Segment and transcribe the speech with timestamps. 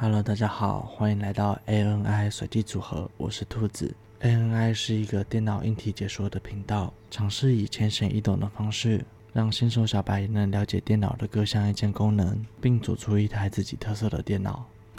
[0.00, 3.92] Hello，大家好，欢迎来到 ANI 随机组合，我是兔子。
[4.20, 14.64] ANI 是一个电脑硬体解说的频道，尝试以浅显易懂的方式，让新手小白也能了解电脑的各项硬件功能，并组出一台自己特色的电脑。